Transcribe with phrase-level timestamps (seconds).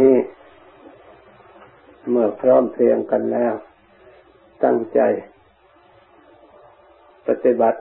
[0.00, 0.18] นี่
[2.10, 3.54] เมื่อพร้อมเพรียงกันแล้ว
[4.64, 5.00] ตั้งใจ
[7.28, 7.80] ปฏิบัติ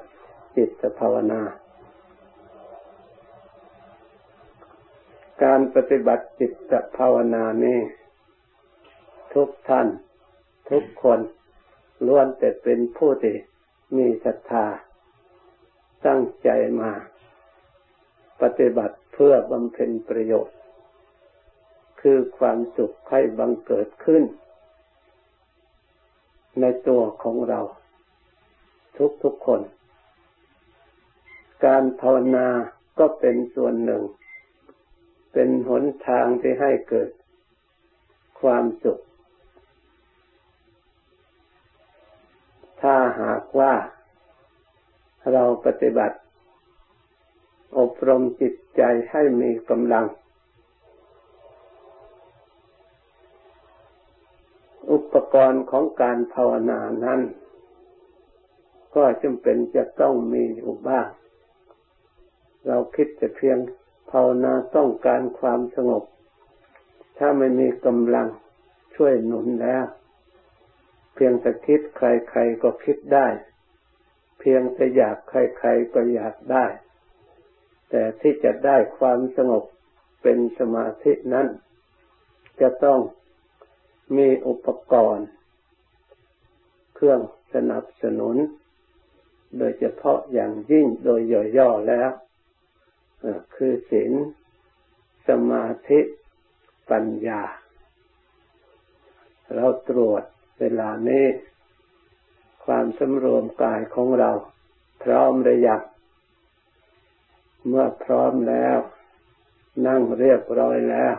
[0.55, 1.41] จิตภาวนา
[5.43, 7.79] การปฏิบัติจิตภาวนานี้
[9.33, 9.87] ทุกท่าน
[10.69, 11.19] ทุกคน
[12.07, 13.35] ล้วนแต่เป็นผู้ที่
[13.97, 14.65] มีศรัทธา
[16.05, 16.49] ตั้งใจ
[16.81, 16.91] มา
[18.41, 20.55] ปฏิบัติเพื่อบำเพ็ญประโยชน์
[22.07, 24.23] คือความสุขให้บังเกิดขึ้น
[26.59, 27.59] ในตัวของเรา
[28.97, 29.61] ทุกทุกคน
[31.65, 32.47] การภาวนา
[32.99, 34.03] ก็เป็นส่วนหนึ่ง
[35.33, 37.09] เป็นหนทางที่ให้เกิด
[38.41, 38.99] ความสุข
[42.81, 43.73] ถ้าหากว่า
[45.31, 46.17] เราปฏิบัติ
[47.77, 50.05] อบรมจิตใจให้มีกำลัง
[55.33, 57.21] กรณ์ของการภาวนานั้น
[58.95, 61.07] ก็จำเป็นจะต้องมีอยู่บ้าง
[62.67, 63.57] เราคิดจะเพียง
[64.11, 66.03] ภาวนาต้องการความสงบ
[67.17, 68.27] ถ้าไม่มีกำลัง
[68.95, 69.85] ช่วยหนุนแล้ว
[71.13, 73.27] เพียงแต่คิดใครๆก็คิดได้
[74.39, 76.65] เพียงแต่อยากใครๆก็อยากได้
[77.89, 79.63] แต่ที่จะได้ความสงบ
[80.21, 81.47] เป็นสมาธินั้น
[82.61, 82.99] จะต้อง
[84.17, 85.27] มีอุปกรณ์
[86.95, 87.19] เครื่อง
[87.53, 88.35] สนับสนุน
[89.57, 91.21] โดยเฉพาะอย่างยิ่งโดย
[91.57, 92.09] ย่อๆแล้ว
[93.55, 94.11] คือศีล
[95.27, 95.99] สมาธิ
[96.89, 97.41] ปัญญา
[99.53, 100.23] เราตรวจ
[100.59, 101.25] เวลานี้
[102.65, 104.31] ความสำรวมกายของเรา
[105.03, 105.81] พร้อมหรือยัง
[107.67, 108.77] เมื่อพร้อมแล้ว
[109.87, 111.15] นั่งเรียบร้อยแล้ว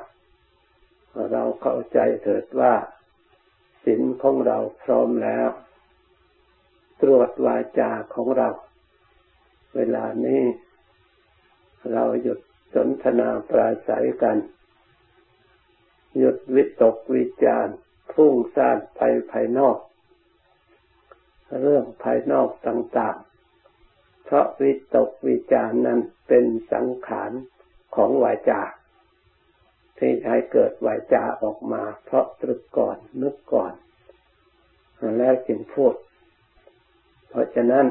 [1.33, 2.75] เราเข้าใจเถิดว่า
[3.85, 5.49] ศีลของเราพร้อมแล้ว
[7.03, 8.49] ตรวจวาจาของเรา
[9.77, 10.43] เวลานี้
[11.93, 12.39] เราหยุด
[12.75, 14.37] สนทนาปราศัยกัน
[16.19, 17.69] หยุดวิตกวิจาร
[18.13, 19.01] พุ่งซ่านไป
[19.31, 19.79] ภายนอก
[21.61, 27.33] เรื่องภายนอกต่างๆ เพราะวิตกวิจารนั้นเป็นสังขาร
[27.95, 28.61] ของวาจา
[29.99, 33.73] ที่ให้เกิดวาจาออกมา เพราะตรึกก่อนนึกก่อน
[35.19, 35.95] แล้วจึงพูด
[37.29, 37.87] เพราะฉะนั้น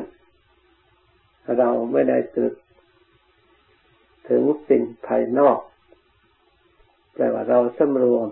[1.58, 2.56] เราไม่ได้ตรึก
[4.30, 5.59] ถึงสิ่งภายนอก
[7.16, 8.28] แต่ว่าเราสำรวม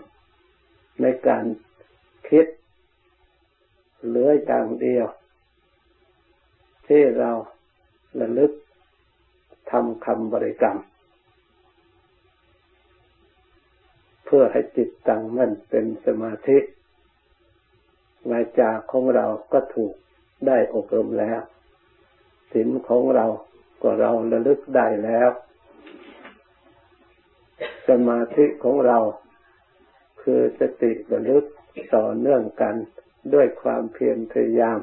[1.01, 1.45] ในการ
[2.29, 2.45] คิด
[4.05, 5.07] เหลืออย่างเดียว
[6.87, 7.31] ที่เรา
[8.19, 8.51] ระลึก
[9.71, 10.79] ทำคำบริกรรม
[14.33, 16.57] พื่อให้จิตตั้งมั่นเป็นสมาธิ
[18.31, 19.93] วาจาของเราก็ถูก
[20.47, 21.41] ได้อบรมแล้ว
[22.51, 23.25] ศีลของเรา
[23.81, 25.29] ก็เราระลึกได้แล้ว
[27.87, 28.97] สมาธิของเรา
[30.21, 31.45] คือสติระลึก
[31.95, 32.75] ต่อเนื่องกัน
[33.33, 34.79] ด้วยความเพียรพยายาม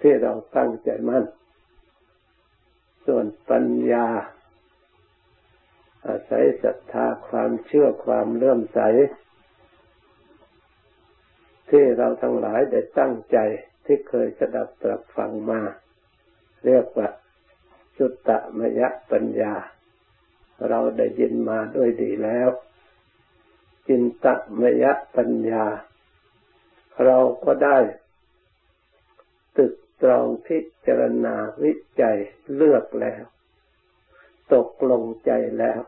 [0.00, 1.24] ที่เราตั้งใจมั่น
[3.06, 4.06] ส่วนปัญญา
[6.06, 8.80] อาศัยศรัทธาความเชื่อความเลื่อมใส
[11.70, 13.38] ที่เราทั้งหลายได้ตั้งใจ
[13.84, 15.60] ที่เคยสดับตรับฟังมา
[16.64, 17.08] เรียกว่า
[17.96, 19.54] สุตตมยปัญญา
[20.68, 22.48] เราได้ยินมาด้วยดีแล้ว
[23.88, 24.26] จินต
[24.60, 24.84] มย
[25.16, 25.66] ปัญญา
[27.04, 27.78] เราก็ได้
[29.56, 32.18] ตึกตรองพิจารณาวิจัย
[32.54, 33.24] เลือกแล้ว
[34.54, 35.80] ตกลงใจแล้ว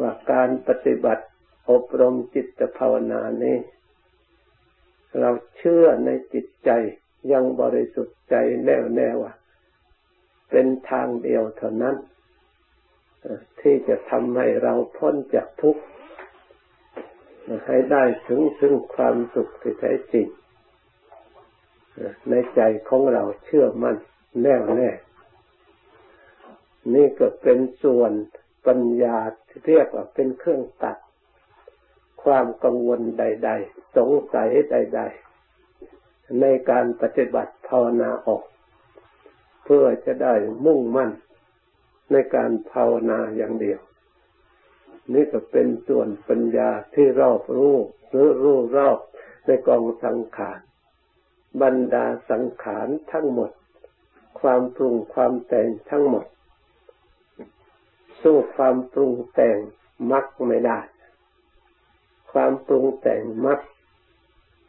[0.00, 1.24] ว่าการปฏิบัติ
[1.70, 3.58] อบรมจิตภาวนานี้
[5.20, 6.70] เราเชื่อในจิตใจ
[7.32, 9.32] ยังบริสุทธิ์ใจแน่วแน่ว่า
[10.50, 11.96] เป็นทางเดียวเท่านั้น
[13.60, 15.82] ที่จะทำให้เราพ้นจากทุกข์
[17.66, 20.26] ให้ได้ถึงซึ่งความสุขที่แท้จริง
[22.30, 23.96] ในใจของเราเชื่อมั่น
[24.42, 24.90] แน่วแน่
[26.94, 28.12] นี่ก็เป็นส่วน
[28.66, 29.16] ปัญญา
[29.48, 30.96] ที่เรียกว่าเป็นเครื่องตัด
[32.22, 35.00] ความกังวลใด ๆ สงสัยใด
[35.70, 38.42] ๆ ในการปฏิบัติภาวนาออก
[39.64, 40.34] เพื่อจะได้
[40.64, 41.10] มุ่งมั่น
[42.12, 43.80] ในการภาวนาอย่างเดียว
[45.14, 47.76] นี่ก็เป็นส่วนปัญญาที่รอบรู้
[48.08, 48.98] หรือรู้รอบ
[49.46, 50.60] ในกองสังขาร
[51.62, 53.50] บรรดาสังขารทั้งหมด
[54.40, 56.26] ความปรุงความแต่งทั้งหมด
[58.22, 59.56] สู้ความปรุงแต่ง
[60.12, 60.80] มักไม่ได้
[62.32, 63.60] ความปรุงแต่งมัก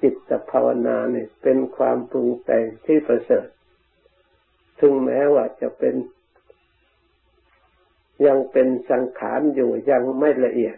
[0.01, 3.47] จิตภาวนาเนี่ยเป็นความปรุงแต่งที่ประเสริฐ
[4.79, 5.95] ถึงแม้ว่าจะเป็น
[8.25, 10.77] ยังเป็นสังขารอยู่ยังไม่ละเอียด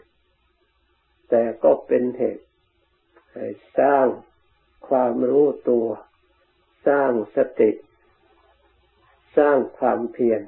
[1.30, 2.46] แต่ก็เป็นเหตุ
[3.34, 3.48] ให้
[3.80, 4.08] สร้าง
[4.88, 5.88] ความรู้ตัว
[6.88, 7.72] สร้างสติ
[9.38, 10.42] สร้างความเพียร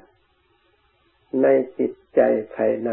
[1.42, 1.46] ใน
[1.78, 2.20] จิตใจ
[2.54, 2.90] ภายใน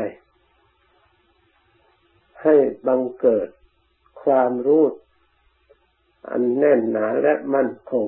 [2.41, 2.55] ให้
[2.87, 3.49] บังเกิด
[4.23, 4.85] ความรู้
[6.29, 8.07] อันแน่นหนาและมั่นคง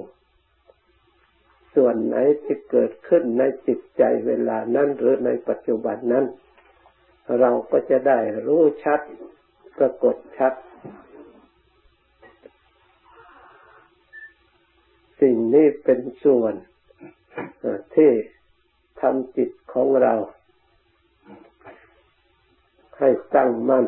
[1.75, 6.25] ส่วนไหนที่เกิดขึ้นในจิตใจเวลานั้นหรือในปัจจุบันนั้น
[7.39, 9.01] เราก็จะได้รู้ชัด
[9.77, 10.53] ปรากฏชัด
[15.21, 16.53] สิ่งนี้เป็นส่วน
[17.95, 18.11] ที่
[19.01, 20.13] ทำจิตของเรา
[22.97, 23.85] ให้ตั้งมั่น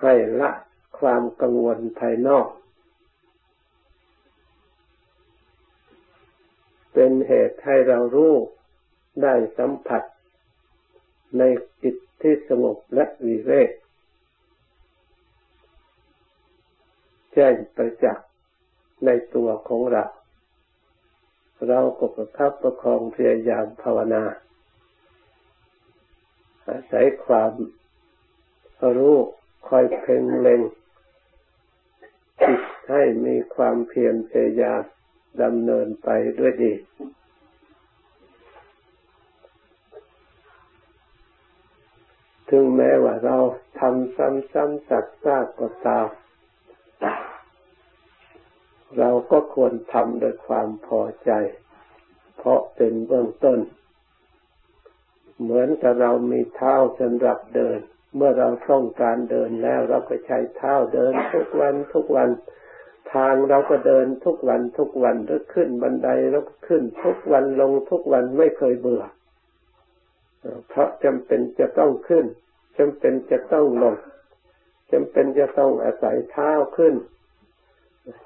[0.00, 0.50] ให้ละ
[0.98, 2.48] ความกังวลภายนอก
[6.92, 8.34] เป็นเหตุให้เรารู้
[9.22, 10.02] ได้สัมผัส
[11.38, 11.42] ใน
[11.82, 13.70] จิตที่สงบและวิเวก
[17.32, 18.28] แจ้งประจักษ์
[19.04, 20.04] ในตัวของเรา
[21.68, 24.24] เราก็ประคับประคองพยายามภาวนา
[26.66, 27.52] อาศัยความ
[28.96, 29.16] รู้
[29.68, 30.60] คอยเพ่งเล็ง
[32.42, 34.82] จิตให้มีความเพียรพยายาม
[35.42, 36.08] ดำเนินไป
[36.38, 36.72] ด้วยดี
[42.48, 43.36] ถึงแม้ว่าเรา
[43.78, 46.08] ทำซ้ำๆสักซากก็ตาม
[48.98, 51.30] เราก็ควรทำด้วยความพอใจ
[52.38, 53.58] เพราะเป็นเบื้องต้น
[55.40, 57.78] เหมือนกับเรามีเท้าสำหรับเดิน
[58.16, 62.28] เมื่อเราต้องการเดินแล้วเราก็ใช้เท้าเดินทุกวันทุกวัน
[63.14, 69.02] ทางเราก็เดินทุกวันทุกวันหรือขึ้นบันไดเราก็ขึ้นทุกวันลงทุกวันไม่เคยเบื่อ
[70.68, 72.26] เพราะจำเป็นจะต้องขึ้น
[72.78, 73.96] จำเป็นจะต้องลง
[74.92, 76.94] จำเป็นจะต้องอาศัยเท้าขึ้น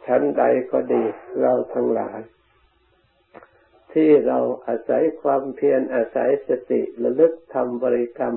[0.06, 1.02] ชั้นใดก็ดี
[1.40, 2.20] เราทั้งหลาย
[3.92, 8.34] ที่เราอาศัยความเพียรอาศัยสติระลึกทำบริกรรม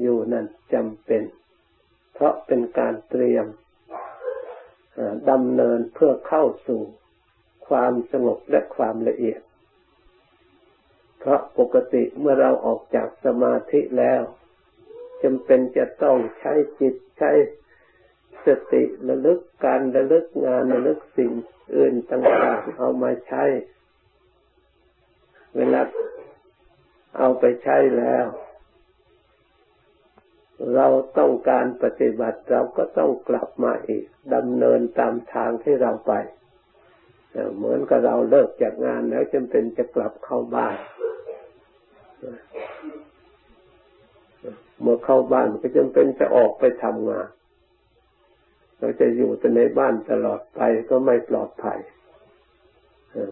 [0.00, 1.22] อยู่นั้นจำเป็น
[2.14, 3.46] เพราะเป็นการเตรียม
[5.30, 6.82] ดำเนินเพื่อเข้าสู่
[7.68, 9.40] ความสงบและความละเอียด
[11.18, 14.22] เพราะปกติเมื่อเราออกจากสมาธิแล้ว
[15.22, 17.30] จำเป็นจะต้องใช้จิตใช้
[18.46, 21.32] สติระลึกการระลึกงานระลึกสิ่ง
[21.76, 23.44] อื่นต่างๆเอามาใช้
[25.56, 25.80] เวลา
[27.18, 28.26] เอาไปใช้แล้ว
[30.74, 30.86] เรา
[31.18, 34.04] ต้องการปฏิบัติเราก็ต้องกลับมาอีก
[34.34, 36.12] ดำเนินตามทางที่เราไป
[37.56, 40.76] เหมือนกับเราเลิกจากงานแล้วจำเป็นจะกลับเข้าบ้าน
[44.80, 47.28] เมื่อเข้าบ้านก็จำเป็นจะออกไปทำงาน
[48.82, 51.80] เราจะอยู่แต่ในบ้านตลอดไปก็ไม่ปลอดภัย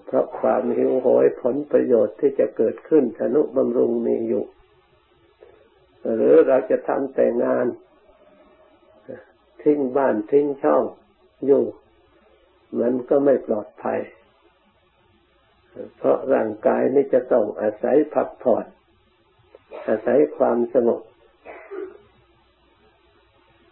[0.04, 4.44] เพราะความหิวโหยผลประโยชน์ที่จะเกิดขึ้นธนุบำรุงมีอยู่
[6.16, 7.66] หรือเราจะทำแต่งาน
[9.62, 10.84] ทิ้งบ้านทิ้งช่อง
[11.46, 11.64] อยู่
[12.80, 14.00] มันก็ไม่ปลอดภัย
[15.96, 18.66] เพราะร่างกายนี่จะต้องอาศัยพักผ่อน
[19.88, 21.00] อาศัยความสงบ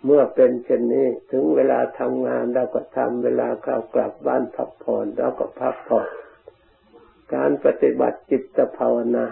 [0.05, 6.09] เมื่อเป็นเช่นนี้ถึงเวลาทำงานเราก็ทำเวลาเข้ากลับบ้านพักผ่อนเราก็พักผ่อน
[7.35, 9.26] การปฏิบัติจิตภาวนา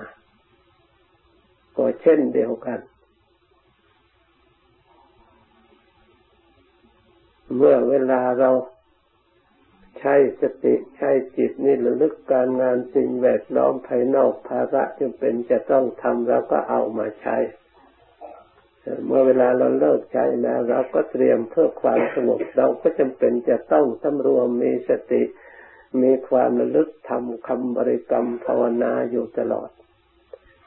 [1.77, 2.81] ก็เช่นเดียวกัน
[7.57, 8.51] เมื่อเวลาเรา
[9.99, 17.37] ใช้สติใช้จิตนี่ระลึกการงานสิ่งแวดล้อมภายนอกภาระจำเป็นจะต้องทำเราก็เอามาใช้
[19.07, 25.23] เมื่อเวลาเราเลิกใช้แล้วเราก็เตรียมเพื่อความสงบเราก็จำเป็นจะต้องสำรวมมีสติ
[26.03, 29.71] มีความระลึกทำคำบริกรรมภาวนาอยู่ตลอด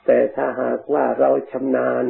[0.06, 2.06] แต่ถ้าหากว่าเราชำนาญ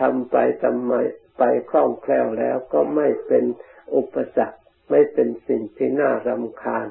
[0.00, 0.92] ทำไปทำไม
[1.38, 3.44] ไปคล่องแคล่วแล้วก็ไม่เป็น
[3.96, 4.58] อุปสรรค
[4.90, 6.88] ไม่เป็นสิ่งที่น่ารำคาญ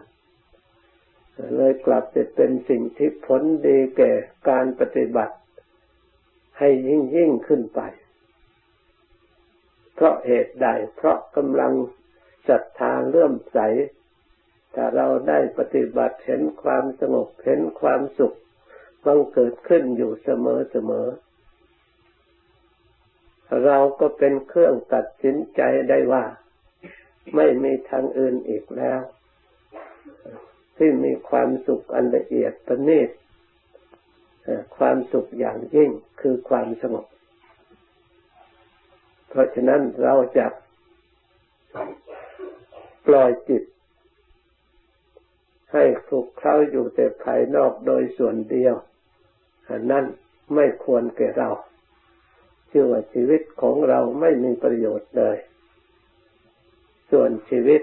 [1.56, 4.12] เลยกลับจะเป็นสิ่งที่ผลดีแก่
[4.50, 5.36] การปฏิบัติ
[6.64, 7.82] ให้ยิ่งยิ่งขึ้นไป
[9.94, 11.74] เพราะเหตุใด เพราะกำลัง
[12.48, 13.60] ศรัทธาเลื่อมใส
[14.76, 18.38] ถ้าเราได้ปฏิบัติเห็นความสงบเห็นความสุข
[19.06, 21.08] บังเกิดขึ้นอยู่เสมอเสมอ
[23.66, 26.26] เราก็เป็นเครื่องตัดสินใจได้ว่า
[27.36, 29.02] ไม่มีทางอื่นอีกแล้ว
[30.78, 33.10] ที่มีความสุขอันละเอียดประณีต
[34.78, 35.90] ความสุขอย่างยิ่ง
[36.22, 37.06] คือความสงบ
[39.30, 40.46] เพราะฉะนั้นเราจะ
[43.08, 43.64] ปล่อยจิต
[45.74, 48.76] ให้คลุกเคล้าอยู่แต่ภายนอกโดยส่วนเดียว
[49.92, 50.06] นั่น
[50.56, 51.50] ไม่ควรแก่เรา
[52.72, 55.38] ชื่อว่าชีวิตของเราไม่มีประโยชน์เลย
[57.12, 57.82] ส่วนชีวิต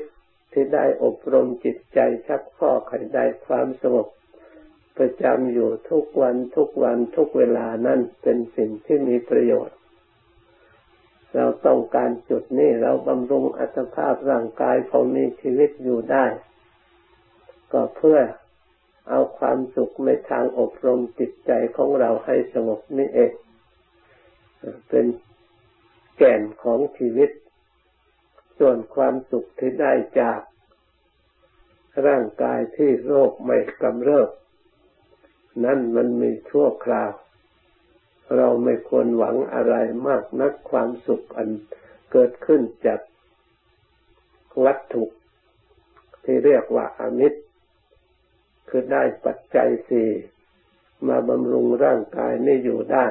[0.52, 4.08] ที่ได้อบรมจิตใจชักข้อขันได้ความสงบ
[4.98, 9.76] ประจำอยู่ทุกวันทุกวันทุกเวลานั้นเป็นสิ่งที่มีประโยชน์
[11.34, 16.26] เราต้องการจุดนี้เราบำรุงอัตภาพร่างกายพอมีชีวิตอยู่ได้
[17.72, 18.18] ก็เพื่อ
[19.08, 23.32] เอาความสุขในทางอบรมจิตใจของเราให้สงบนี่เอง
[24.88, 25.06] เป็น
[26.16, 27.30] แก่นของชีวิต
[28.58, 30.40] ส่วนความสุขที่ได้จาก
[32.06, 34.28] ร่างกายที่โรคไม่กำเริบ
[35.64, 37.12] นั่นมันมีชั่วคราว
[38.36, 39.74] เราไม่ควรหวังอะไร
[40.06, 41.48] มากนักความสุขอัน
[42.12, 43.00] เกิดขึ้นจาก
[44.64, 45.04] วัตถุ
[46.24, 47.40] ที่เรียกว่าอมิตร
[48.68, 50.10] คือได้ปัจจัยสี่
[51.08, 53.06] มาบำรุงร่างกายนี่อยู่ได้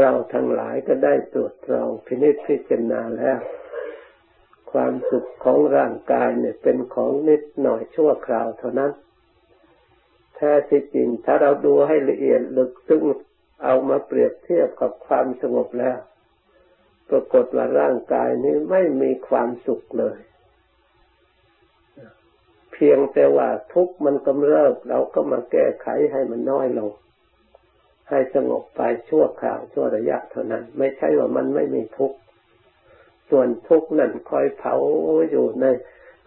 [0.00, 3.38] เราทั้งหลายก็ได้ตรวจตรองพินิจพิจารณาแล้ว
[4.72, 8.92] ความสุขของร่างกายเนี่ยเป็นของนิดหน่อยชั่วคราวเท่านั้น
[10.36, 13.04] แท้ที่จริงถ้าเราดูให้ละเอียดลึกซึ้ง
[13.64, 15.98] เอามาเปรียบเทียบกับความสงบแล้ว
[17.08, 20.18] ปรากฏว่าร่างกายนี้ไม่มีความสุขเลย
[22.72, 26.90] เพียงแต่ว่าทุกข์มันกำเริบเราก็มาแก้ไขให้มันน้อยลง
[28.08, 32.18] ให้สงบไปชั่วคราวชั่วระยะเท่านั้น ไม่ใช่ว่ามันไม่มีทุกข์
[33.30, 34.74] ส่วนทุกข์นั่นคอยเผา
[35.30, 35.66] อยู่ใน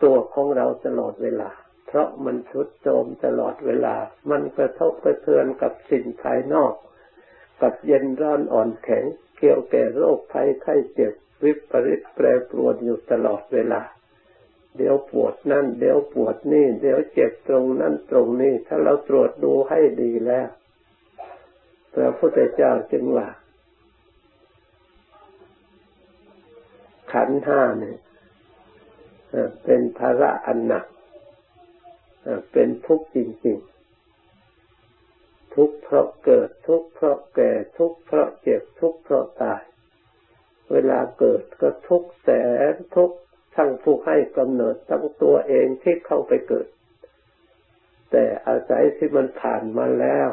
[0.03, 1.51] ตัวของเราตลอดเวลา
[1.95, 3.95] ราะมันชุดโจมตลอดเวลา
[4.29, 6.73] มันกระทบกระเทือนกับสิ่งภายนอก
[7.61, 9.03] กับเย็นร้อนอ่อนแข็ง
[9.37, 13.81] เกี่ยวแก่โรคภัยไข้เจ็บ วิปริตแปรปรวนอยู่ตลอดเวลา
[14.77, 20.47] เดี๋ยวปวดนั่น เดี๋ยวปวดนี่ เดี๋ยวเจ็บตรงนั่นตรงนี้ ถ้าเราตรวจดูให้ดีแล้ว
[21.93, 23.27] พระพุทธเจ้าจึงว่า
[27.13, 27.97] ขันห้าเนี่ย
[29.63, 30.85] เป็นภาระอันหนัก
[32.51, 39.61] เป็นทุกข์จริงๆ ทุกข์เพราะเกิด ทุกข์เพราะแก่ ทุกข์เพราะเจ็บ ทุกข์เพราะตาย
[40.71, 42.29] เวลาเกิดก็ทุกข์แส
[42.71, 43.17] นทุกข์
[43.55, 46.67] ทั้งผู้ให้กำเนิดทั้งตัวเองที่เข้าไปเกิด
[48.11, 50.29] แต่อาศัยที่มันผ่านมาแล้ว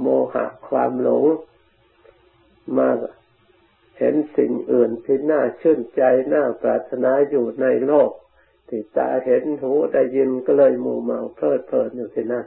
[0.00, 1.24] โมหะความหลง
[2.76, 2.88] มา
[3.98, 6.02] เห็นสิ่งอื่นที่น่าชื่นใจ
[6.34, 8.10] น่าปรารถนาอยู่ในโลก
[8.68, 12.46] ที่ตาเห็นหูได้ยินก็เลยมูเมาเพลิดเพลินอยู่ที่นั่น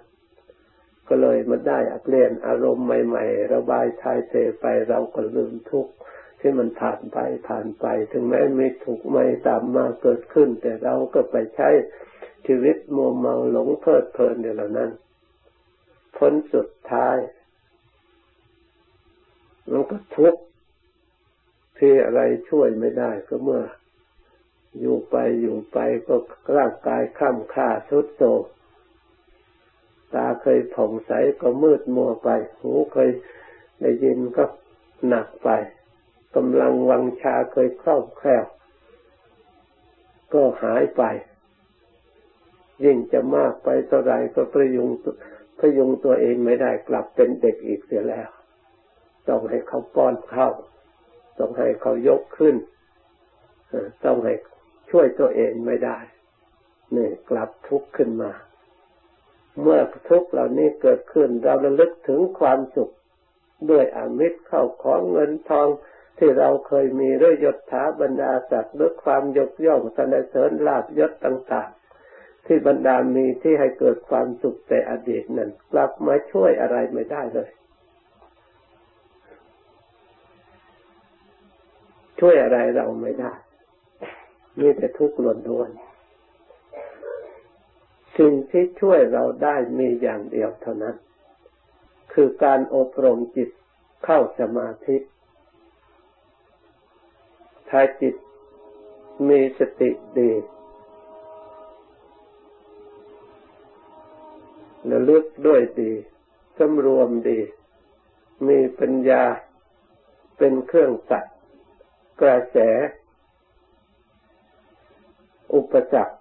[1.08, 5.94] ก็เลยมาได้อักเลียนอารมณ์ใหม่ ๆ ระบายทายเทไปเราก็ลืมทุกข์
[6.40, 11.70] ที่มันผ่านไปผ่านไป ถึงแม้มีทุกข์ไม่ตามมาเกิดขึ้น แต่เราก็ไปใช้
[12.48, 14.92] ชีวิตมัวเมาหลงเพลิดเพลินอยู่เหล่านั้น
[16.18, 17.18] ผลสุดท้าย
[19.72, 20.42] มันก็ทุกข์
[21.78, 23.62] ที่อะไรช่วยไม่ได้ก็เมื่อ
[24.80, 26.16] อยู่ไปอยู่ไปก็
[26.58, 28.42] ร่างกายข้ามค่าทุดโทม
[30.14, 31.12] ตาเคยผ่องใส
[31.42, 33.10] ก็มืดมัวไป หูเคย
[33.82, 34.44] ได้ยินก็
[35.08, 35.50] หนักไป
[36.36, 38.46] กำลังวังชาเคยคล่องแคล่ว
[40.34, 41.04] ก็หายไป
[42.84, 44.90] ยิ่งจะมากไปเท่าไรก็ประยุง
[45.60, 48.30] พยุงตัวเองไม่ได้กลับเป็นเด็กอีกเสียแล้ว
[49.28, 50.54] ต้องให้เขาป้อนข้าว
[51.40, 52.56] ต้องให้เขายกขึ้น
[54.06, 54.34] ต้องให้
[54.92, 55.98] ช่วยตัวเองไม่ได้
[56.96, 58.32] นี่กลับทุกข์ขึ้นมา
[59.62, 59.80] เมื่อ
[60.10, 62.92] ทุกข์เหล่านี้เกิดขึ้น เราระลึกถึงความสุข
[63.70, 65.68] ด้วยอามิตรเข้าของเงินทอง
[66.18, 71.70] ที่เราเคยมีด้วยยศถาบรรดาศักดิ์ด้วยความยกย่องสนเสริญลาบยศต่าง
[72.08, 77.50] ๆ ที่บรรดามีที่ให้เกิดความสุขแต่อดีตนั้น กลับมาช่วยอะไรไม่ได้เลย
[82.20, 83.34] ช่วยอะไรเราไม่ได้
[84.60, 85.18] มีแต่ทุกข์
[85.50, 85.92] ล้วนๆ
[88.18, 90.96] สิ่งที่ช่วยเราได้มีอย่างเดียวเท่านั้น
[92.14, 93.50] คือการอบรมจิต
[94.06, 94.98] เข้าสมาธิ
[97.70, 98.16] ถ้าจิต
[99.30, 99.90] มีสติ
[100.20, 100.32] ดี
[104.92, 105.92] ระลึกด้วยดี
[106.58, 107.40] สำรวมดี
[108.48, 109.24] มีปปัญญา
[110.38, 111.26] เป็นเครื่องตัด
[112.22, 112.58] กระแส
[115.54, 116.18] อุปสรรค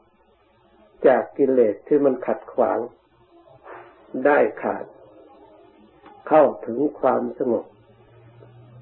[1.07, 2.79] จากกิเลสที่มันขัดขวาง
[4.25, 4.85] ได้ขาด
[6.29, 7.65] เข้าถึงความสงบ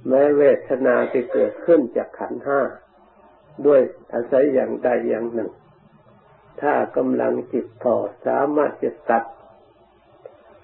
[0.09, 2.61] แม้เวทนาที่เกิดขึ้นจากขันห้า
[3.67, 3.81] ด้วย
[4.15, 5.51] อาศัยอย่างใดอย่างหนึ่ง
[6.61, 7.95] ถ้ากำลังจิตพอ
[8.27, 9.25] สามารถจะตัด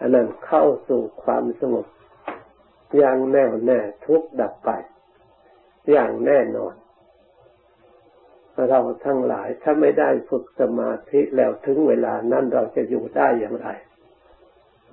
[0.00, 1.86] อันนั้นเข้าสู่ความสงบ
[2.96, 4.70] อย่างแน่วแน่ทุกดับไป
[5.90, 6.74] อย่างแน่นอน
[8.70, 13.68] เราทั้งหลายถ้าไม่ได้ฝึกสมาธิแล้วถึงเวลานั้นเราจะอยู่ได้อย่างไร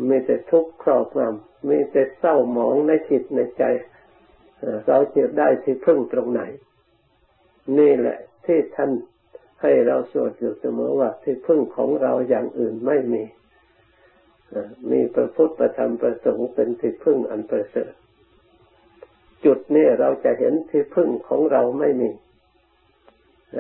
[0.10, 3.64] มีแต่ทุกข์ครอบงำมีแต่เศร้าหมองในจิตในใจ
[4.88, 6.42] เราจะได้ที่พึ่งตรงไหน
[7.80, 8.92] นี่แหละ ที่ท่าน
[9.62, 13.24] ให้เราสวดอยู่เสมอว่าที่พึ่งของเราอย่างอื่นไม่มี
[14.92, 17.94] มีพระพุทธประธรรมประสงค์เป็นที่พึ่งอันประเสริฐ
[19.46, 22.10] จุดนี้เราจะเห็นที่พึ่งของเราไม่มี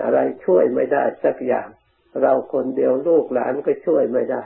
[0.03, 1.67] อะไรช่วยไม่ได้สักอย่าง
[2.21, 4.43] เราคนเดียวลูกหลานก็ช่วยไม่ได้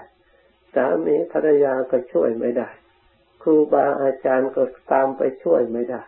[0.73, 2.69] สามีภรรยาก็ช่วยไม่ได้
[3.41, 6.01] ครูบาอาจารย์ก็ตามไปช่วยไม่ได้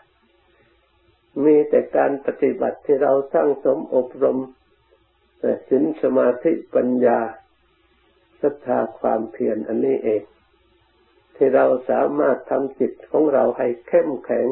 [1.43, 4.39] มีแต่การปฏิบัติที่เราสร้างสมอบรม
[5.69, 7.19] สินสมาธิปัญญา
[8.41, 10.23] ศรัทธาความเพียรอันนี้เอง
[11.35, 14.47] ที่เราสามารถทำจิตของเราให้เข้มแข็ง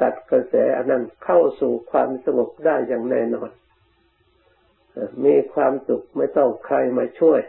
[0.00, 3.50] ตัดกระแสอันนั้นเข้าสู่ความสงบได้อย่างแน่นอน
[5.24, 7.40] มีความสุขไม่ต้องใครมาช่วย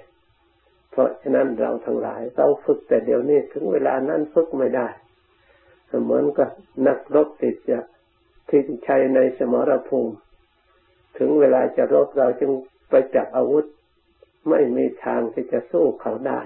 [0.91, 4.87] เพราะฉะนั้นเราทั้งหลายเราฝึกแต่เดี๋ยวนี้ถึงเวลานั้นฝึกไม่ได้
[6.03, 6.49] เหมือนกับ
[6.87, 7.79] นักรบติดจะ
[8.49, 10.15] ทิ้งชัยในสมรภูมิ
[11.17, 12.51] ถึงเวลาจะรบเราจึง
[12.89, 13.65] ไปจับอาวุธ
[14.49, 16.41] ไม่มีทางที่จะสู้เขาได้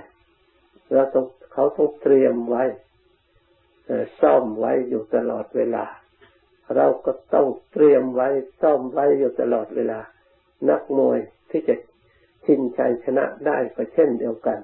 [0.94, 2.63] เราต้องเขาต้องเตรียมไว้
[4.22, 5.86] ซ่อมไว้อยู่ตลอดเวลา
[6.75, 8.30] เราก็ต้องเตรียมไว้
[8.62, 10.00] ซ่อมไว้อยู่ตลอดเวลา
[10.69, 11.19] นักมวย
[11.50, 11.76] ที่จะ
[12.45, 14.60] ชิงชัยชนะได้ก็เช่นเดียวกัน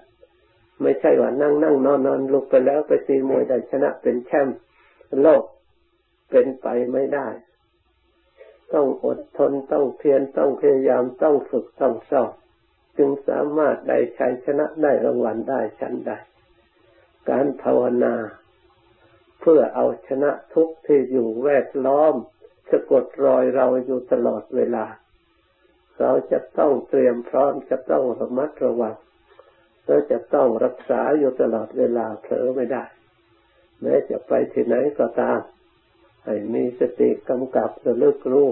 [0.82, 4.58] ไม่ใช่ว่านั่งนั่งนอนนอนลุกไปแล้วไปตีมวยได้ชนะเป็นแชมป์
[5.22, 5.44] โลก
[6.30, 7.28] เป็นไปไม่ได้
[8.74, 12.32] ต้องอดทนต้องเพียรต้องพยายามต้องฝึกต้องสอบ
[12.98, 16.18] จึงสามารถได้ชัยชนะได้รางวัลได้ชั้นได้
[17.30, 18.14] การภาวนา
[19.42, 22.14] เพื่อเอาชนะทุกข์ที่อยู่แวดล้อม
[22.70, 24.86] สะกดรอยเราอยู่ตลอดเวลา
[26.00, 28.96] เราจะต้องเตรียมพร้อมจะต้องระมัดระวัง
[29.86, 32.84] เราจะต้องรักษาอยู่ตลอดเวลาเผลอไม่ได้
[33.82, 35.40] แม้จะไปที่ไหนก็ตาม
[36.26, 38.50] ให้มีสติกำกับระลึกรู้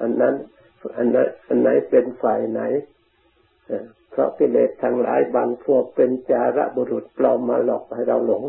[0.00, 0.34] อันนั้น
[0.96, 2.60] อันนั้นอันไหนเป็นฝ่ายไหน
[4.10, 8.44] เพราะกิเลสทางหลายบางพวกเป็นจาระบุรุษปลอมมาหลอกให้เราหลง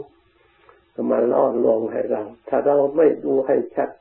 [1.09, 3.55] มาล่อลวงให้เรา ถ้าเราไม่ดูให้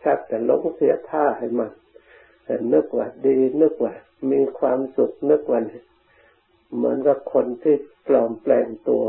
[0.04, 1.70] ชัดๆแต่ลงเสียท่าให้มัน
[2.72, 3.94] นึกว่าดีนึกว่า
[4.30, 5.60] มีความสุขนึกว่า
[6.76, 9.04] เหมือนกับคนที่ปลอมแปลงตัว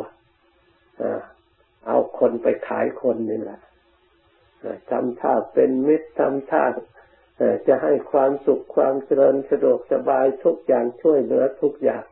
[1.88, 3.60] เอาคนไปขายคนนี่แหละ
[4.90, 6.64] ทำท่าเป็นมิตรทำท่า
[7.68, 12.04] จะให้ความสุขความเจริญสะดวกสบายทุกอย่างช่วยเหลือทุกอย่าง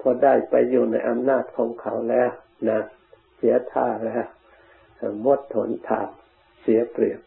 [0.00, 2.30] พอได้ไปอยู่ในอำนาจของเขาแล้ว
[2.70, 2.80] นะ
[3.36, 4.24] เสียท่าแล้ว
[5.20, 6.08] หมดหนทาง
[6.62, 7.20] เสียเปรียบ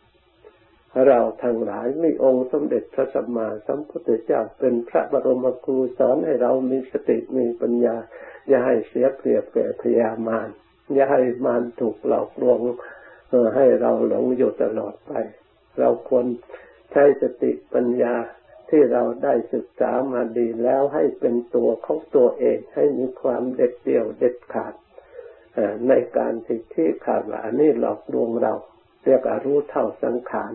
[1.08, 7.96] เราทั้งหลายมีองค์สมเด็จพระสัมมาสัมพุทธเจ้าเป็นพระบรมครูสอนให้เรามีสติมีปัญญา
[8.48, 10.48] อย่าให้เสียเปรียบแก่พยามาร
[10.94, 12.60] อย่าให้มารถูกหลอกลวง
[13.56, 15.12] ให้เราหลงอยู่ตลอดไป
[15.80, 16.26] เราควร
[16.92, 18.16] ใช้สติปัญญา
[18.70, 24.74] ที่เราได้ศึกษามาดีแล้วให้เป็นตัวของตัวเองให้มีความเด็ดเดี่ยวเด็ดขาด
[25.88, 28.54] ในการที่ที่ขาดว่าอันนี้หลอกลวงเรา
[29.06, 30.52] เรียกว่ารู้เท่าสังขาร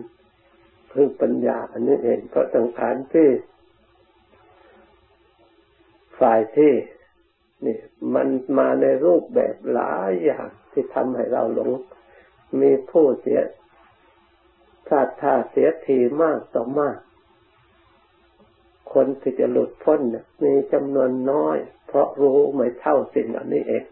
[0.91, 3.29] คือปัญญา อันนี้เองเพราะสังขารที่
[6.19, 6.73] ฝ่ายที่
[7.65, 7.77] นี่
[8.15, 11.71] มันมาในรูปแบบหลายอย่างที่ทำให้เราหลง
[12.61, 13.41] มีผู้เสีย
[14.87, 16.97] พลาดท่าเสียทีมากต่อมาก
[18.93, 20.01] คนที่จะหลุดพ้น
[20.43, 21.57] มีจำนวนน้อย
[21.87, 23.83] เพราะรู้ไม่เท่าสิ่งอันนี้เอง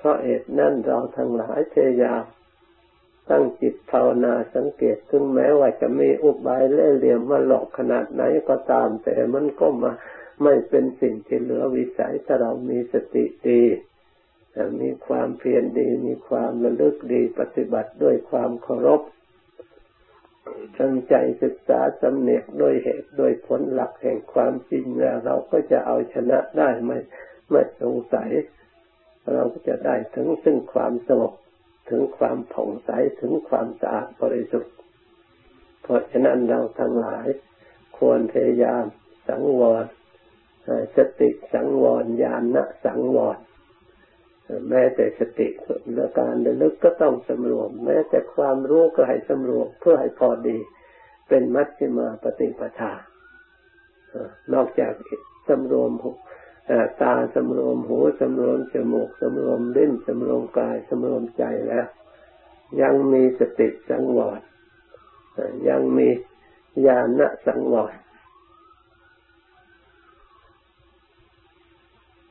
[0.00, 2.22] เพราะเหตุนั้นเราทั้งหลายพยายาม
[3.30, 9.92] ตั้งจิตภาวนาสังเกตถึงแม้ว่าจะมีอุบายเล่เหลี่ยมมาหลอกขนาดไหนก็ตาม แต่มันก็มา
[10.42, 13.62] ไม่เป็นสิ่งที่เหลือวิสัยถ้าเรามีสติดี
[14.80, 19.00] มีความเพียรดี มีความระลึกดีปฏิบัติด้วยความเคารพ
[20.78, 26.98] ตั้งใจศึกษาสำเนียกด้วยเหตุด้วยผลหลักแห่งความจริงแล้วเราก็จะเอาชนะได้ไม่
[27.50, 28.30] ไม่สงสัย
[29.34, 31.32] เราก็จะได้ถึงซึ่งความสงบ
[31.90, 34.74] ถึงความผ่องใสถึงความสะอาดบริสุทธิ์
[35.82, 37.26] เพราะฉะนั้นเราทั้งหลาย
[37.98, 38.84] ควรพยายาม
[39.28, 39.84] สังวร
[40.96, 43.38] สติสังวรญาณสังวร
[44.68, 45.48] แม้แต่สติ
[45.94, 50.58] และการระลึกก็ต้องสำรวม แม้แต่ความรู้ก็ให้สำรวมเพื่อให้พอดี
[51.28, 52.92] เป็นมัชฌิมาปฏิปทา
[54.52, 54.92] นอกจาก
[55.48, 55.90] สำรวม
[57.02, 61.86] ตาสำรวมหูสำรวมจมูกสำรวมลิ้นสำรวมกายสำรวมใจแล้ว
[62.82, 64.40] ยังมีสติสังวร
[65.68, 66.08] ยังมี
[66.86, 67.94] ญาณสังวร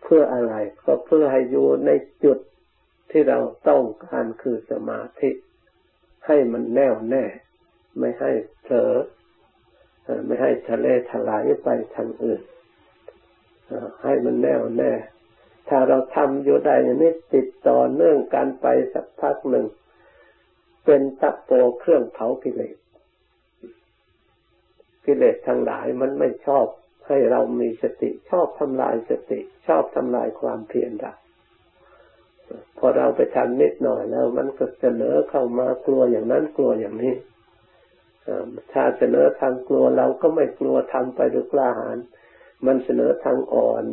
[0.02, 1.92] เพื่ออะไรก็เพื่อให้อยู่ใน
[2.24, 2.40] จุด
[3.12, 5.32] ที่เราต้องการคือสมาธิ
[6.26, 7.26] ให้มันแน่วแน่
[8.00, 8.94] ไม่ให้เผลอ
[10.26, 12.42] ไม่ให้ทะเลถลายไปทางอื่น
[14.04, 14.94] ให้มันแน่วแน่
[15.70, 19.66] ถ้าเราทำอยู่ได้อย่างนี้ติดต่อเนื่องกันไปสักพักหนึ่ง
[20.86, 22.78] เป็นตะโปเครื่องเผากิเลส
[25.06, 26.66] กิเลสทั้งหลายมันไม่ชอบ
[27.08, 31.14] ให้เรามีสติ ชอบทำลายสติ ชอบทำลายความเพียรเรา
[32.78, 37.16] พอเราไปทำนิดหน่อยแล้ว มันก็เสนอเข้ามากลัวอย่างนั้นกลัวอย่างนี้
[38.72, 41.98] ถ้าเสนอทางกลัวเราก็ไม่กลัวทำไปด้วยกล้าหาญ
[42.66, 43.86] มันเสนอทางอ่อน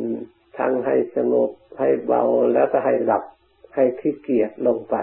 [0.57, 1.49] ทางให้สงบ
[1.79, 3.23] ให้เบาแล้วก็ให้หลับ
[3.75, 4.95] ให้ขี้เกียจลงไป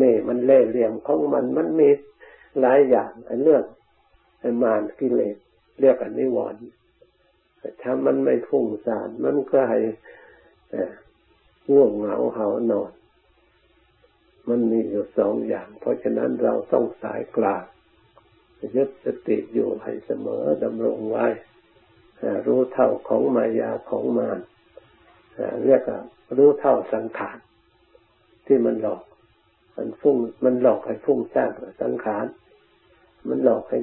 [0.00, 1.88] นี่มันเล่เหลี่ยมของมันมันมี
[2.60, 3.64] หลายอย่างไอ้เรื่อง
[4.40, 5.36] ไอ้มารกิเลส
[5.80, 6.60] เรียกอันนิวรณ์
[7.82, 9.80] ถ้ามันไม่ฟุ้งซ่านมันก็ให้
[11.70, 12.92] ง่วงเหงาเหานอน
[14.48, 17.64] มันมีอยู่สองอย่าง เพราะฉะนั้นเราต้องสายกลาง
[18.76, 21.26] ยึดสติอยู่ให้เสมอดำรงไว้
[22.46, 24.38] รู้เท่าของมายาของมาร
[25.64, 26.00] เรียกว่า
[26.36, 27.38] รู้เท่าสังขาร
[28.46, 29.02] ที่มันหลอก
[29.76, 31.50] มันฟุ้งมันหลอกให้ฟุ้งซ่าน
[31.82, 32.26] สังขาร
[33.28, 33.78] มันหลอกให้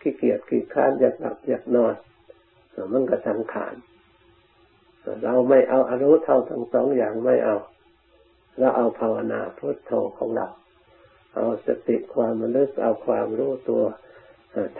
[0.00, 1.94] ขี้เกียจขี้ค้านอยากหลับอยากนอน
[2.92, 3.74] มันก็สังขาร
[5.24, 7.56] เราไม่เอาอารู้เท่าทั้งสองอย่างไม่เอา
[8.58, 10.48] เราเอาภาวนาพุทโธของเรา
[11.34, 13.82] เอาสติความมันเลึกเอาความรู้ตัว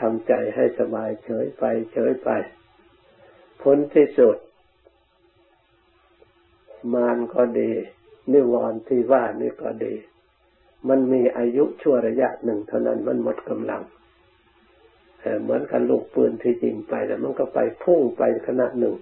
[0.01, 2.31] ทำใจให้สบายเฉยไปเฉยไป
[3.63, 4.37] ผลที่สุด
[6.95, 7.71] มานก็ดี
[8.33, 9.95] นิวรณ์ที่ว่านี่ก็ดี
[10.89, 13.83] มันมีอายุชั่วระยะหนึ่งเท่านั้นมันหมดกำลัง
[15.43, 18.95] เหมือนกันลูกปืนที่ยิงไปแล้วมันก็ไปพุ่งไปขณะหนึ่ง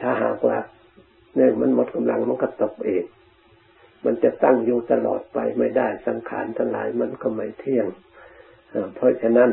[0.00, 0.58] ถ้าหากว่า
[1.36, 3.04] เนี่ยมันหมดกำลังมันก็ตกเอง
[4.04, 7.86] มันจะตั้งอยู่ตลอดไปไม่ได้สังขารทั้งหลายมันก็ไม่เที่ยง
[8.94, 9.50] เพราะฉะนั้น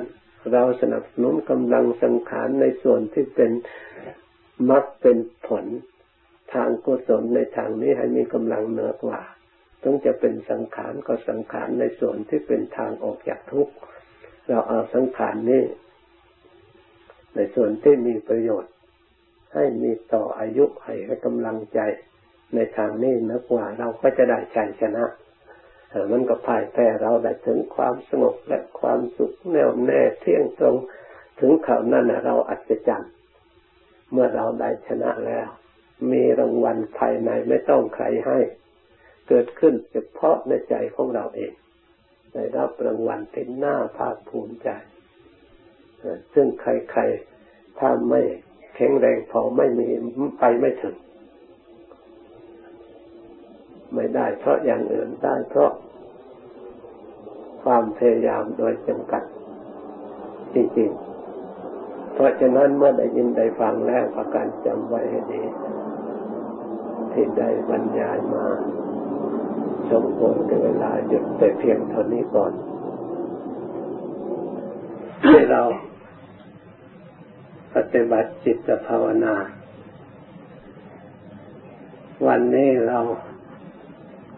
[0.53, 3.51] เราสนับสนุนกำลังสังขารในส่วนที่เป็น
[4.69, 5.65] มักเป็นผล
[6.53, 9.19] ทางกุศลในทางนี้ให้มีกำลังเหนือกว่า
[9.83, 13.73] ต้องจะเป็นสังขารก็สังขารในส่วนที่เป็นทางออกจากทุกข์
[14.47, 15.63] เราเอาสังขารนี้
[17.35, 18.73] ในส่วนที่มีประโยชน์
[19.53, 20.93] ให้มีต่ออายุให้
[21.25, 21.79] กำลังใจ
[22.55, 25.05] ในทางนี้นักว่าเราก็จะได้ชัยชนะ
[26.11, 30.75] มันก็พ่ายแพ้เราได้ถึงความสงบและความสุขแน่วแน่เที่ยงตรง
[31.39, 33.13] ถึงข่าวนั้นเราอัศจรรย์
[34.11, 35.47] เมื่อเราได้ชนะแล้ว
[36.11, 38.39] มีรางวัลภายในไม่ต้องใครให้
[39.27, 41.53] เกิดขึ้นเฉพาะในใจของเราเอง
[42.33, 44.69] ได้รับรางวัลเป็นหน้าภาคภูมิใจ
[46.33, 48.21] ซึ่งใครๆถ้าไม่
[48.75, 49.87] แข็งแรงพอไม่มี
[50.39, 50.95] ไปไม่ถึง
[53.97, 55.71] ไม่ได้เพราะอย่างอื่นได้เพราะ
[57.63, 59.23] ความพยายามโดยจำกัด
[60.53, 65.43] จริงๆเพราะฉะนั้นเมื่อได้ยินได้ฟังแล้วประการจำไว้ให้ดี
[67.11, 68.45] ที่ได้บรรยายมา
[69.91, 72.51] สมควรกับเวลาหยุดแต่เพียงเท่านี้ก่อน
[75.27, 75.61] ให้เรา
[77.75, 79.35] ปฏิบัติจิตภาวนา
[82.27, 82.99] วันนี้เรา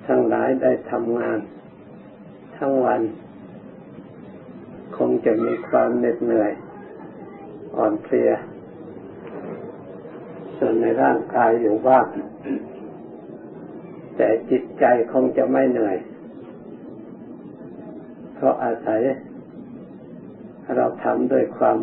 [0.10, 1.40] ทั้งหลายได้ทำงาน
[2.58, 3.02] ทั้งวัน
[4.98, 6.52] คงจะมีความเหน็ดเหนื่อย
[7.76, 8.32] อ่อนเพลีย
[10.58, 12.06] ส่วนในร่างกายอยู่บ้าง
[14.16, 15.98] แต่จิตใจคงจะไม่เหนื่อย
[18.36, 19.02] เพราะอาศัย
[20.76, 21.80] เราทำด้วยความ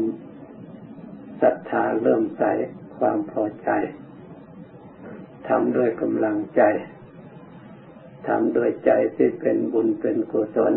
[1.42, 2.42] ศรัทธาเริ่มใส
[2.98, 3.70] ความพอใจ
[5.48, 6.62] ทำด้วยกำลังใจ
[8.26, 10.74] ทำโดยใจที่เป็นบุญเป็นกุศล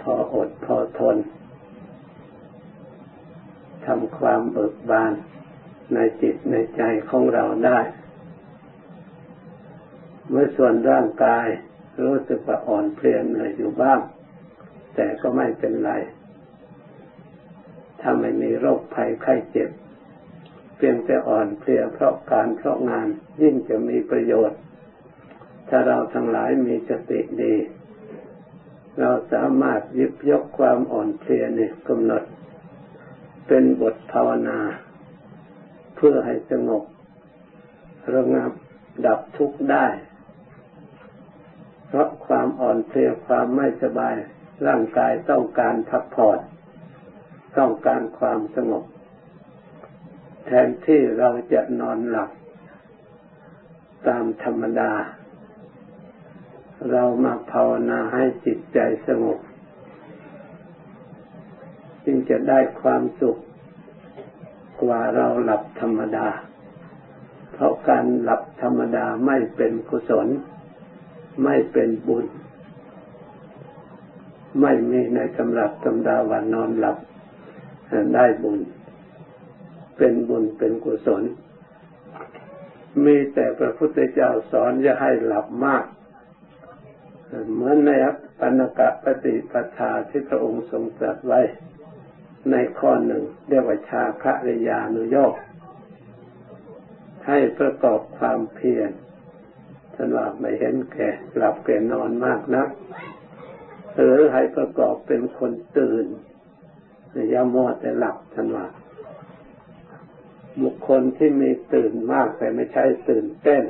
[0.00, 1.16] พออดพอทน
[3.86, 5.12] ทำความเบิกบาน
[5.94, 7.78] ในจิตในใจของเราได้
[10.28, 11.46] เมื่อส่วนร่างกาย
[12.02, 14.00] รู้สึกว่าอ่อนเพลียเหนื่อยอยู่บ้าง
[14.94, 15.92] แต่ก็ไม่เป็นไร
[18.00, 19.70] ถ้าไม่มีโรคภัยไข้เจ็บ
[20.76, 23.08] เพียงแต่อ่อนเพลียเพราะการเพราะงาน
[23.42, 24.58] ยิ่งจะมีประโยชน์
[25.74, 27.54] ถ้าเราทั้งหลายมีสติดี
[29.00, 32.22] เราสามารถยิบยกความอ่อนเพลียนี่กำหนด
[33.46, 34.58] เป็นบทภาวนา
[35.96, 36.84] เพื่อให้สงบ
[38.14, 38.52] ระงับ
[39.06, 39.86] ดับทุกข์ได้
[41.86, 44.14] เพราะความอ่อนเพลียความไม่สบาย
[44.66, 46.38] ร่างกายต้องการพักผ่อน
[47.58, 48.84] ต้องการความสงบ
[50.46, 52.30] แทนที่เราจะนอนหลับ
[54.08, 54.92] ตามธรรมดา
[56.90, 59.38] เรามาภาวนาให้จิตใจสงบ
[62.04, 63.38] จึงจะได้ความสุข
[64.82, 66.28] กว่าเราหลับธรรมดา
[67.52, 70.28] เพราะการหลับธรรมดาไม่เป็นกุศล
[71.44, 72.26] ไม่เป็นบุญ
[74.60, 76.98] ไม่มีในตำรับตำดาว่านอนหลับ
[78.14, 78.60] ได้บุญ
[79.96, 81.22] เป็นบุญเป็นกุศล
[83.04, 85.84] มีแต่พระพุทธเจ้าสอนอย่าให้หลับมาก
[87.52, 87.90] เหมือนใน
[88.40, 91.40] ปัญกะปฏิปทาที่พระองค์ทรงตรัสไว้
[92.50, 95.34] ในข้อหนึ่งเรียกว่าชาคริยานุโยก
[97.26, 98.90] ให้ประกอบความเพียร
[99.94, 102.64] ท่านว่าไม่เห็นแก่หลับแก่นอนมากนะ
[103.94, 106.06] หรือให้ประกอบเป็นคนตื่น
[107.30, 108.66] อย่ามัวแต่หลับท่านว่า
[110.62, 113.64] บุคคลที่มีตื่นมากแต่ไม่ใช่ตื่นเต้น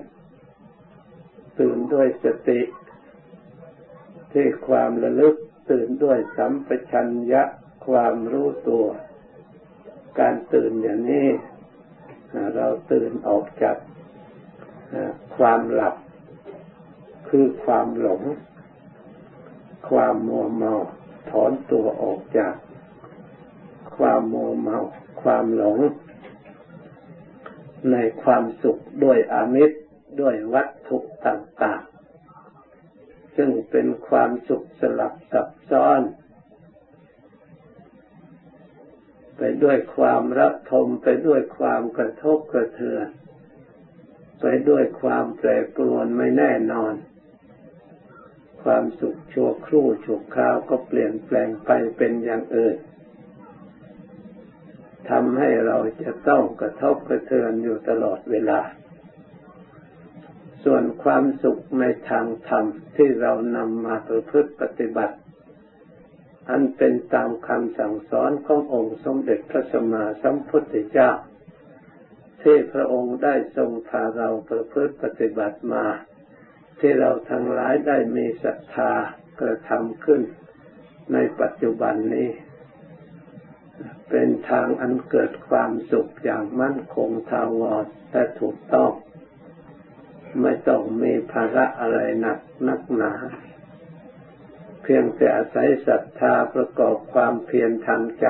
[1.60, 2.60] ตื่นด้วยสติ
[4.32, 5.34] ที่ความระลึก
[5.70, 7.42] ตื่นด้วยสัมปชัญญะ
[7.86, 8.86] ความรู้ตัว
[10.20, 11.28] การตื่นอย่างนี้
[12.56, 13.76] เราตื่นออกจาก
[15.36, 15.94] ความหลับ
[17.28, 18.22] คือความหลง
[19.88, 20.74] ความมัวเมา
[21.30, 22.54] ถอนตัวออกจาก
[23.96, 24.76] ความมัวเมา
[25.22, 25.78] ความหลง
[27.90, 29.76] ในความสุขด้วยอามิตร
[30.20, 31.91] ด้วยวัตถุต่างๆ
[33.36, 36.00] ซึ่งเป็นความสุขสลับซับซ้อน
[39.38, 43.06] ไปด้วยความระทมไปด้วยความกระทบกระเทือน
[44.40, 46.94] ไปด้วยความแปรปรวนไม่แน่นอน
[48.62, 52.76] ความสุขชั่วครู่ชั่วคราวก็เปลี่ยนแปลงไปเป็นอย่างอื่น
[55.10, 58.60] ทำให้เราจะต้องกระทบกระเทือนอยู่ตลอดเวลา
[60.64, 62.64] ส่วนความสุขในทางธรรม
[62.96, 65.16] ที่เรานำมาประพฤติปฏิบัติ
[66.50, 71.10] อันเป็นตามคำสั่งสอนขององค์สมเด็จพระสัมมาสัมพุทธเจ้า
[72.42, 75.84] ที่พระองค์ได้ทรงพาเราประพฤติปฏิบัติมา
[76.80, 78.92] ที่เราทั้งหลายได้มีศรัทธา
[79.40, 80.22] กระทำขึ้น
[81.12, 82.28] ในปัจจุบันนี้
[84.10, 88.92] เป็นทางอันเกิดความสุขอย่างมั่นคงทาวรและถูกต้อง
[90.40, 93.12] ไม่ต้องมีภาระอะไรหนักนักหนา
[94.82, 98.26] เพียงแต่อาศัยศรัทธาประกอบความเพียรทางใจ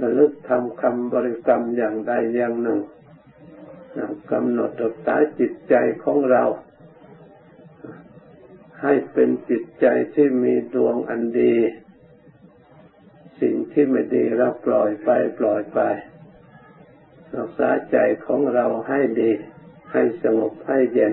[0.00, 2.80] ระลึกทำคำบริกรรมอย่างใดอย่างหนึ่ง
[4.32, 6.44] กำหนดรักษาจิตใจของเรา
[8.82, 11.56] ให้เป็นจิตใจที่มีดวงอันดี
[13.40, 15.80] สิ่งที่ไม่ดีเราปล่อยไปปล่อยไป
[17.36, 19.32] รักษาใจของเราให้ดี
[19.92, 21.12] ให้สงบให้เย็น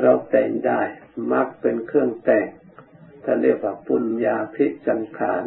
[0.00, 0.82] เราแต่งได้
[1.32, 2.48] มักเป็นเครื่องแต่ง
[3.24, 5.44] ถ้าเรียกว่าปุญญาพิสังขาร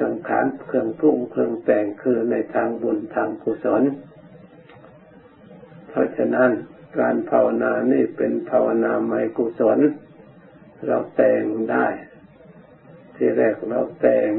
[0.00, 3.82] สังขารเครื่องปรุงเครื่องแต่งคือในทางบุญทางกุศล
[5.88, 6.50] เพราะฉะนั้น
[6.98, 9.78] การภาวนานี่เป็นภาวนาไม่กุศล
[10.86, 11.86] เราแต่งได้
[13.14, 14.30] ที่แรกเราแต่ง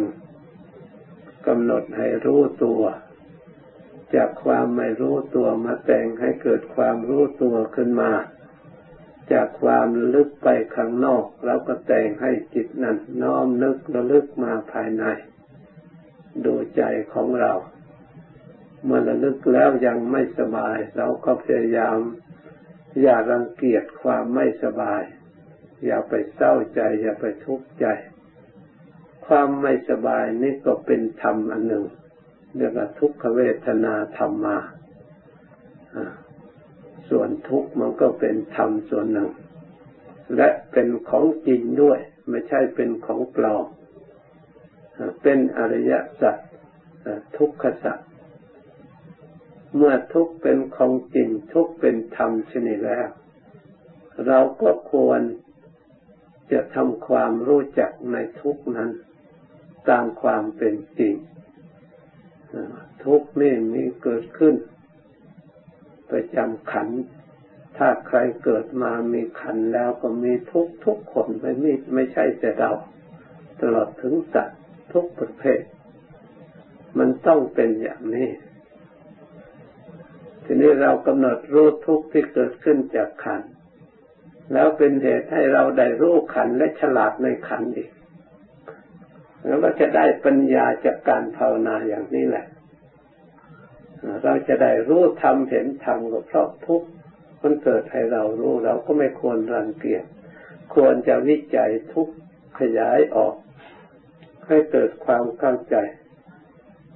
[1.47, 2.81] กำหนดให้รู้ตัว
[4.15, 8.11] จากความไม่รู้ตัวมาแต่งให้เกิดความรู้ตัวขึ้นมา
[9.31, 15.03] จากความลึกไปข้างนอกเราก็แต่งให้จิตนั้นน้อมนึกระลึกมาภายใน
[16.45, 17.53] ดูใจของเรา
[18.83, 21.97] เมื่อระลึกแล้วยังไม่สบาย เราก็พยายาม
[23.01, 25.01] อย่ารังเกียจความไม่สบาย
[25.85, 27.85] อย่าไปเศร้าใจ อย่าไปทุกข์ใจ
[29.27, 31.85] ความไม่สบายนี่ก็เป็นธรรมอันหนึ่ง
[32.57, 34.57] เรียกว่าทุกขเวทนาธรรมา
[37.09, 39.29] ส่วนทุกข์มันก็เป็นธรรมส่วนหนึ่ง
[40.35, 43.65] และเป็นของจริงด้วย ไม่ใช่เป็นของปลอม
[45.21, 46.35] เป็นอริยสัจ
[47.37, 47.99] ทุกขสัจ
[49.75, 53.07] เมื่อทุกเป็นของจริงทุกเป็นธรรมชนิดแล้ว
[54.27, 55.21] เราก็ควร
[56.51, 58.91] จะทำความรู้จักในทุกนั้น
[59.89, 61.13] ตามความเป็นจริง
[63.03, 64.55] ทุกนี่มีเกิดขึ้น
[66.11, 66.87] ประจำขัน
[67.77, 72.71] ถ้าใครเกิดมามีขันแล้วก็มีทุกทุกคนไม่มีไม่ใช่แต่เรา
[73.61, 74.59] ตลอดถึงสัตว์
[74.93, 75.61] ทุกประเภท
[76.97, 78.29] มันต้องเป็นอย่างนี้
[80.43, 83.41] ทีนี้เรากำหนดรู้ทุกที่เกิดขึ้นจากขัน
[84.53, 87.91] แล้วเป็นเหตุให้เราได้รู้ขันและฉลาดในขันอีก
[89.45, 92.45] แล้วเราจะได้ปัญญาจากการภาวนาอย่างนี้แหละ
[94.23, 96.87] เราจะได้รู้ธรรมเห็นธรรมก็เพราะทุกข์
[97.41, 100.03] มันเกิดให้เรารู้เราก็ไม่ควรรังเกียจ
[100.73, 102.07] ควรจะวิจัยทุก
[102.59, 103.35] ขยายออก
[104.47, 105.75] ให้เกิดความเข้าใจ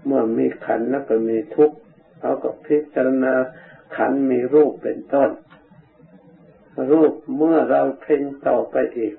[0.05, 1.77] เมื่อมีขันแล้วก็มีทุกข์
[2.21, 3.33] เราก็พิจารณา
[3.97, 5.29] ขันมีรูปเป็นต้น
[6.91, 9.13] รูปเมื่อเราเพ่งต่อไปอีก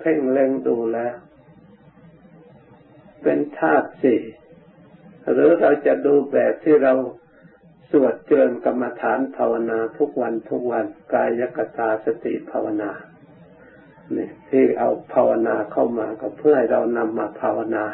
[0.00, 1.14] เพ่งเล็งดูแล้ว
[3.24, 4.22] เป็นธาตุสี่
[5.32, 6.94] หรือเราจะดูแบบที่เรา
[7.90, 12.90] สวดเจริญกรรมฐานภาวนาทุกวันทุกวันกายกตาสติภาวนา
[14.12, 17.84] เนี่ยที่เอาภาวนาเข้ามาก็เพื่อให้เรานำมาภาวนา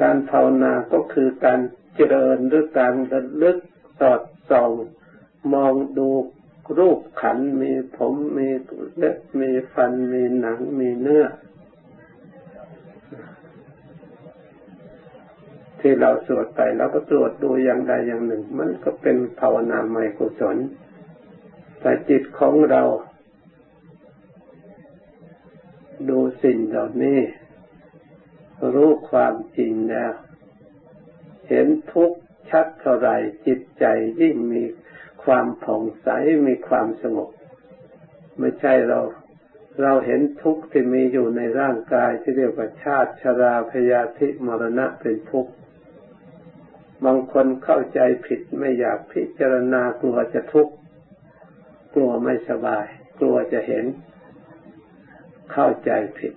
[0.00, 1.60] การภาวนาก็คือการ
[1.94, 3.56] เจริญหรือการระลึก
[4.00, 4.20] สอด
[4.50, 4.70] ส่อง
[5.54, 6.08] มองดู
[6.78, 8.48] รูปขันมีผมมี
[8.96, 11.24] เล็บมีฟันมีหนังมีเนื้อ
[15.88, 20.56] ที่เราสวดไปเราก็ตรวจดูอย่างใดอย่างหนึ่ง มันก็เป็นภาวนาใหม่กุศล
[21.80, 22.82] แต่จิตของเรา
[26.08, 27.20] ดูสิ่งเหล่านี้
[28.74, 30.12] รู้ความจริงแล้ว
[31.48, 32.18] เห็นทุกข์
[32.50, 33.10] ชัดเท่าไร
[33.46, 33.84] จิตใจ
[34.20, 34.62] ยิ่งมี
[35.24, 36.08] ความผ่องใส
[36.46, 37.30] มีความสงบ
[38.38, 39.00] ไม่ใช่เรา
[39.82, 45.52] เราเห็นทุกข์ที่มีอยู่ในร่างกายที่เรียกว่าชาติชราพยาธิมรณะเป็นทุกข์
[47.04, 50.74] บางคนเข้าใจผิดไม่อยากพิจารณากลัวจะทุกข์
[51.94, 52.86] กลัวไม่สบาย
[53.20, 53.84] กลัวจะเห็น
[55.52, 56.34] เข้าใจผิด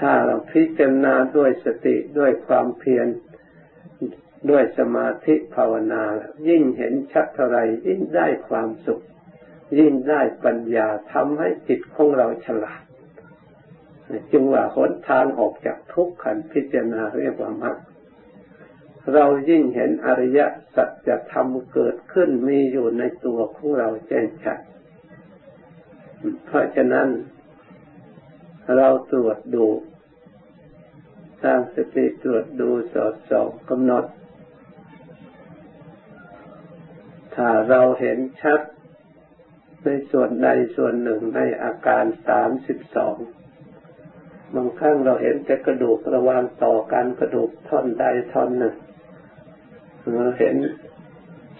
[0.00, 3.06] ถ้าเราพิจารณาด้วยสติด้วยความเพียร
[4.50, 6.02] ด้วยสมาธิภาวนา
[6.48, 9.02] ยิ่งเห็นชัดเท่าไรยิ่งได้ความสุข
[9.78, 12.82] ยิ่งได้ปัญญาทำให้จิตของเราฉลาด
[14.30, 17.76] จึงว่าหนทางออกจากทุกข์ขันพิจารณาเรียกว่ามรรค
[19.14, 20.40] เรายิ่งเห็นอริย
[20.74, 24.58] สัจธรรมเกิดขึ้นมีอยู่ในตัวของเราแจ้งชัด
[26.44, 27.08] เพราะฉะนั้น
[28.76, 29.66] เราตรวจดู
[31.42, 34.04] สร้างสติตรวจดูสอดส่องกำหนด
[37.34, 38.60] ถ้าเราเห็นชัด
[39.84, 43.16] ในส่วนใดส่วนหนึ่งในอาการสามสิบสอง
[44.54, 48.74] บางครั้งเราเห็นแต่กระดูกระวางต่อกันกระดูกท่อนใดท่อนหนึ่ง
[50.14, 50.56] เราเห็น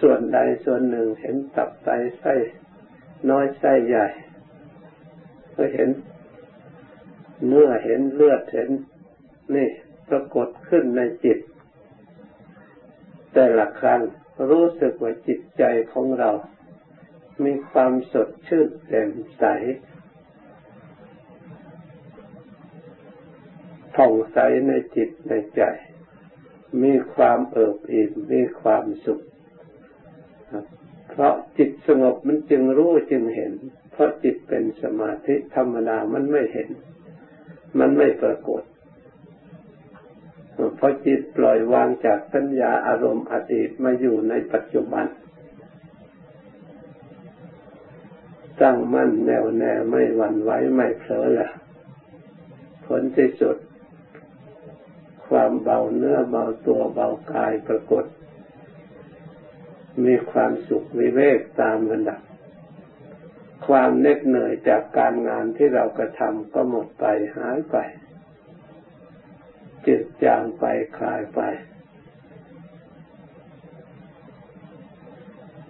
[0.00, 2.34] ส่วนใดส่วนหนึ่ง เห็นตับไตไส้
[3.30, 4.06] น้อยไส้ใหญ่
[5.54, 5.88] ก็เห็น
[7.46, 8.70] เนื้อเห็นเลือดเห็น
[9.54, 9.68] นี่
[10.08, 11.38] ปรากฏขึ้นในจิต
[13.34, 14.00] แต่ละครั้ง
[14.50, 16.30] รู้สึกว่าจิตใจของเรา
[17.44, 19.44] มีความสดชื่นแจ่มใส
[23.94, 25.62] ผ่องใสในจิตในใจ
[26.82, 29.20] มีความเอิบอิ่มมีความสุข
[31.10, 33.52] เพราะจิตสงบมันจึงรู้จึงเห็น
[33.92, 36.68] เพราะจิตเป็นสมาธิธรรมดามันไม่เห็น
[37.78, 38.62] มันไม่ปรากฏ
[40.76, 45.06] เพราะจิตปล่อยวางจากสัญญาอารมณ์อดีตมาอยู่ในปัจจุบัน
[48.60, 51.48] ตั้งมั่นแน่วแน่ไม่หวั่นไหวไม่เผลอละ
[52.86, 53.56] ผลที่สุด
[55.28, 58.04] ความเบาเนื้อเบาตัวเบากายปรากฏ
[60.04, 62.20] มีความสุขวิเวกตามกันดับ
[63.66, 67.04] ความเหน็ดเหนื่อยจากการงานที่เรากระทำก็หมดไป
[67.36, 67.76] หายไป
[69.86, 70.64] จืดจางไป
[70.96, 71.40] คลายไป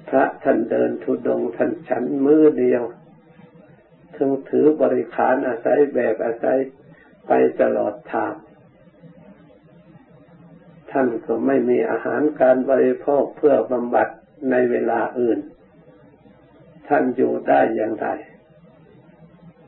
[0.09, 2.83] พระท่านเดินทุดงท่านฉันมือเดียว
[4.17, 6.59] ถึงถือบริขารอาศัยแบบอาศัย
[7.27, 8.35] ไปตลอดทาง
[10.99, 14.09] ท่านก็ไม่มีอาหารการบริโภคเพื่อบำบัด
[14.51, 15.39] ในเวลาอื่น
[16.89, 18.09] ท่านอยู่ได้อย่างไร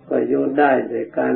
[0.08, 1.34] ก็อยู่ได้โดยการ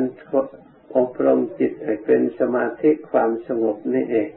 [0.95, 4.29] อบรมจิตให้เป็นสมาธิความสงบนี่เอง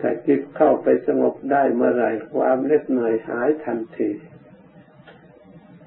[0.00, 4.10] ถ้าจิตเข้าไปสงบได้เมื่อไรความเล็ดเหนื่อยหายทันที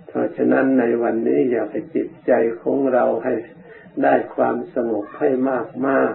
[0.08, 2.32] เพราะฉะนั้นในวันนี้อยากให้จิตใจ
[2.62, 3.34] ของเราให้
[4.04, 6.14] ได้ความสงบให้มากมาก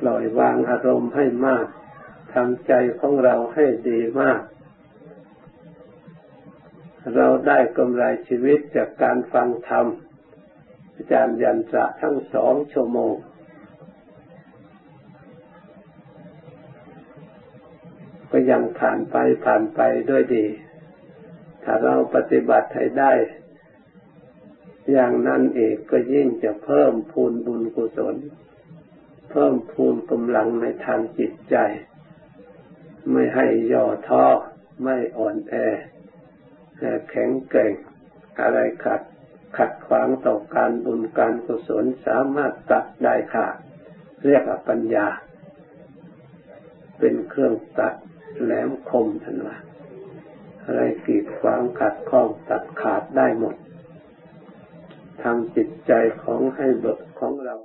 [0.00, 1.66] ปล่อยวางอารมณ์ให้มาก
[2.34, 4.40] ทำใจของเราให้ดีมาก
[7.14, 9.86] เราได้กำไรชีวิตจากการฟังธรรม
[10.94, 13.14] อาจารย์ยันจะทั้งสองชั่วโมง
[18.30, 19.80] ก็ยังผ่านไปผ่านไป
[20.10, 20.46] ด้วยดี
[21.64, 23.12] ถ้าเราปฏิบัติให้ได้
[24.92, 28.16] อย่างนั้นเองก็ยิ่งจะเพิ่มพูนบุญกุศล
[29.30, 31.56] เพิ่มพูนกำลังในทางจิตใจ
[33.10, 34.24] ไม่ให้ย่อท้อ
[34.84, 35.54] ไม่อ่อนแอ
[37.10, 37.72] แข็งแกร่ง
[38.40, 39.00] อะไรขัด
[39.56, 43.56] ขัดขวางต่อการบุญการกุศลสามารถตัดได้ขาด
[44.24, 45.06] เรียกว่าปัญญา
[46.98, 47.94] เป็นเครื่องตัด
[48.42, 49.56] แหลมคมทันว่า
[50.64, 53.56] อะไรกีดขวางขัดข้องตัดขาดได้หมด
[55.22, 57.56] ทำจิตใจของให้เบิกของเรา